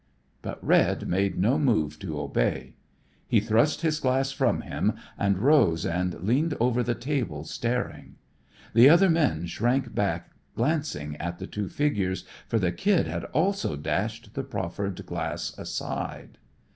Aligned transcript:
But 0.41 0.57
Red 0.65 1.07
made 1.07 1.37
no 1.37 1.59
move 1.59 1.99
to 1.99 2.19
obey. 2.19 2.73
He 3.27 3.39
thrust 3.39 3.81
his 3.81 3.99
glass 3.99 4.31
from 4.31 4.61
him 4.61 4.93
and 5.15 5.37
rose 5.37 5.85
and 5.85 6.23
leaned 6.23 6.57
over 6.59 6.81
the 6.81 6.95
table 6.95 7.43
staring. 7.43 8.15
The 8.73 8.89
other 8.89 9.11
men 9.11 9.45
shrank 9.45 9.93
back 9.93 10.31
glancing 10.55 11.17
at 11.17 11.37
the 11.37 11.45
two 11.45 11.69
figures, 11.69 12.25
for 12.47 12.57
the 12.57 12.71
Kid 12.71 13.05
had 13.05 13.25
also 13.25 13.75
dashed 13.75 14.33
the 14.33 14.41
proffered 14.43 15.05
glass 15.05 15.55
aside. 15.55 16.39